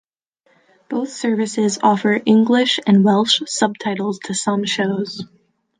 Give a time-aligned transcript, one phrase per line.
[0.89, 5.25] Both services offer English and Welsh subtitles to some shows.